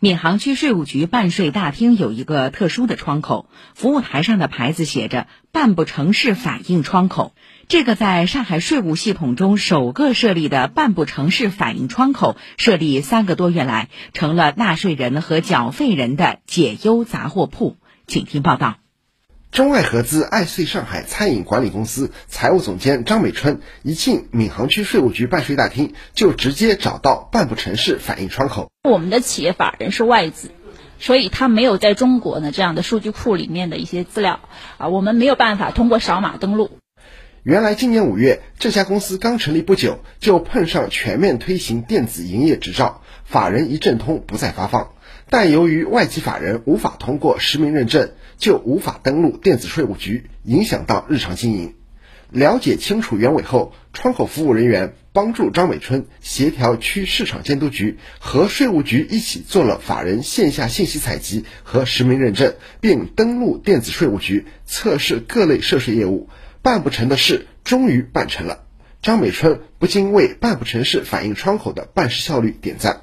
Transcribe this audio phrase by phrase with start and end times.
[0.00, 7.34] 闵行区税务局办税大厅有一个特殊的窗口，服务台上的牌子写着“办不成事反映窗口”。
[7.68, 17.78] 这个在上海税务系统中首个设立的办不成事反映窗口，设立三个多月来，成了纳税人和缴费人的解忧杂货铺。
[18.06, 18.83] 请听报道。
[19.54, 28.68] 中外合资爱穗上海餐饮管理公司财务总监张美春一进闵行区税务局办税大厅，就直接找到办不成事反映窗口。
[28.82, 30.50] 我们的企业法人是外资，
[30.98, 34.40] 所以他没有在中国呢这样的数据库里面的一些资料
[34.76, 36.80] 啊，我们没有办法通过扫码登录。
[37.44, 44.93] 原来今年五月，这家公司刚成立不久，就碰上全面推行电子营业执照，法人一证通不再发放。
[45.36, 51.74] 但由于外籍法人无法通过实名认证，就无法登录电子税务局，影响到日常经营。
[52.30, 66.28] 了解清楚原委后，窗口服务人员帮助张美春协调区市场监督局和税务局一起做了法人线下信息采集和实名认证，并登录电子税务局测试各类涉税业务。
[66.62, 68.66] 办不成的事终于办成了，
[69.02, 73.00] 张美春不禁为办不成事反映窗口的办事效率点赞。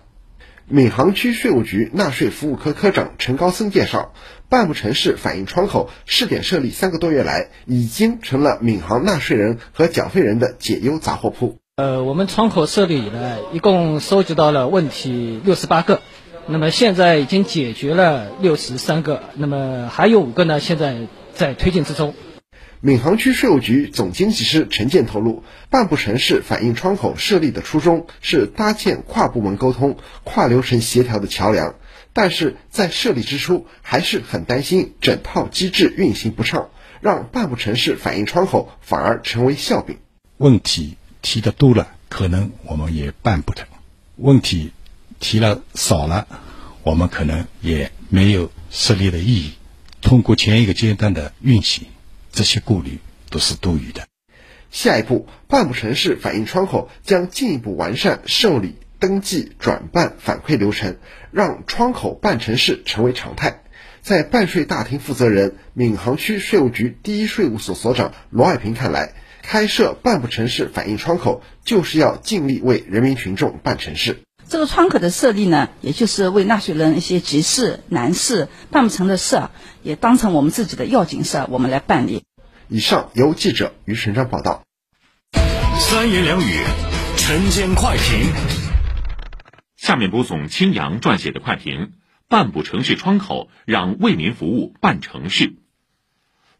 [0.72, 4.14] 闵行区税务局纳税服务科科长陈高森介绍，
[4.48, 11.58] 办不成事反映窗口试点设立三个多月来，已经成了闵行纳税人和缴费人的解忧杂货铺。
[11.76, 16.00] 呃，我们窗口设立以来，一共收集到了问题六十八个，
[16.48, 20.96] 那么现在已经解决了六十三个，那么还有五个呢，现在
[21.34, 22.14] 在推进之中。
[22.82, 31.76] 闵行区税务局总经济师陈建透露，办不成事反映窗口设立的初衷是搭建跨部门沟通、跨流程协调的桥梁，
[32.12, 36.70] 但是在设立之初还是很担心整套机制运行不畅，
[37.02, 40.00] 让办不成事反映窗口反而成为笑柄。
[40.38, 43.68] 问题提的多了，可能我们也办不成；
[44.16, 44.72] 问题
[45.20, 46.26] 提了少了，
[46.82, 49.54] 我们可能也没有设立的意义。
[50.02, 51.86] 通过前一个阶段的运行。
[52.32, 54.08] 这些顾虑都是多余的。
[54.70, 60.98] 下一步，办不成事反映窗口将进一步完善受理、登记、转办、反馈流程，
[61.32, 63.64] 让窗口办成事成为常态。
[64.02, 74.22] 在办税大厅负责人、闵行区税务局第一税务所所长罗爱平看来，开设办不成事反映窗口，就是要尽力为人民群众办成事。
[74.52, 79.44] 这个窗口的设立呢，也就是为纳税人一些急事、难事、办不成的事，
[79.82, 82.26] 也当成我们自己的要紧事，我们来办理。
[82.68, 84.64] 以上由记者于晨章报道。
[85.80, 86.66] 三言两语，
[87.16, 88.28] 晨间快评。
[89.78, 91.94] 下面播送青阳撰写的快评：
[92.28, 95.54] 办不成事窗口，让为民服务办成事。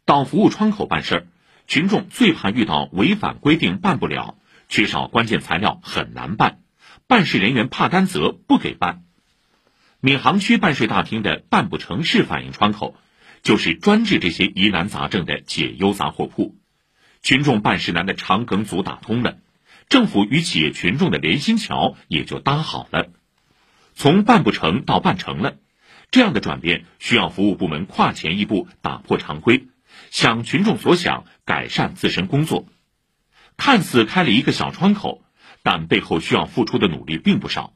[0.06, 1.26] 到服务窗口办事儿，
[1.66, 4.36] 群众最怕遇到违反规定办不了，
[4.70, 6.60] 缺少关键材料很难办。
[7.06, 9.02] 办事人员怕担责不给办，
[10.00, 12.96] 闵行区办税大厅的办不成事反映窗口，
[13.42, 16.56] 就是专治这些疑难杂症的解忧杂货铺。
[17.22, 19.38] 群众办事难的长梗阻打通了，
[19.88, 23.10] 政府与企业群众的连心桥也就搭好了。
[23.94, 25.56] 从办不成到办成了，
[26.10, 29.66] 这样的转变需要服务部门跨前一步，打破常规，
[30.10, 32.66] 想群众所想，改善自身工作。
[33.56, 35.22] 看似开了一个小窗口。
[35.62, 37.72] 但背后需要付出的努力并不少。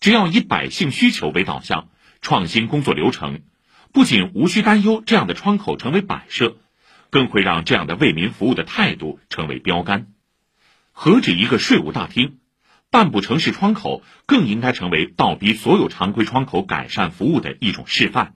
[0.00, 1.88] 只要以百姓需求为导向，
[2.20, 3.40] 创新工作流程，
[3.92, 6.56] 不仅无需担忧这样的窗口成为摆设，
[7.10, 10.08] 更会让这样的为民服务的态度成为标杆。
[10.92, 12.38] 何止一个税务大厅，
[12.90, 18.34] 办不成事窗口更应该成为倒逼所有常规窗口改善服务的一种示范。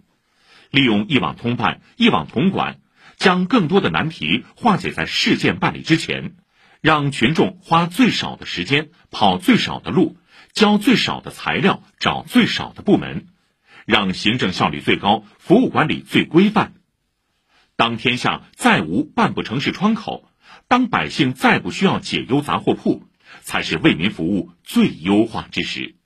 [0.71, 2.81] 利用一网通办、一网统管，
[3.17, 6.37] 将更多的难题化解在事件办理之前。
[6.81, 10.17] 让群众花最少的时间跑最少的路，
[10.53, 13.27] 交最少的材料，找最少的部门，
[13.85, 16.75] 让行政效率最高，服务管理最规范。
[17.77, 20.31] 当天下再无办不成事窗口，
[20.69, 23.05] 当百姓再不需要解忧杂货铺，
[23.41, 25.98] 才是为民服务最优化之时。